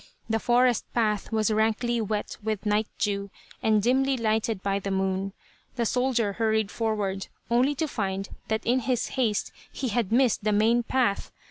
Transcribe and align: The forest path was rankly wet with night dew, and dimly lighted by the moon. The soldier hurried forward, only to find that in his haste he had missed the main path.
The 0.27 0.39
forest 0.39 0.91
path 0.95 1.31
was 1.31 1.51
rankly 1.53 2.01
wet 2.01 2.35
with 2.41 2.65
night 2.65 2.87
dew, 2.97 3.29
and 3.61 3.83
dimly 3.83 4.17
lighted 4.17 4.63
by 4.63 4.79
the 4.79 4.89
moon. 4.89 5.31
The 5.75 5.85
soldier 5.85 6.33
hurried 6.33 6.71
forward, 6.71 7.27
only 7.51 7.75
to 7.75 7.87
find 7.87 8.27
that 8.47 8.65
in 8.65 8.79
his 8.79 9.09
haste 9.09 9.51
he 9.71 9.89
had 9.89 10.11
missed 10.11 10.43
the 10.43 10.53
main 10.53 10.81
path. 10.81 11.31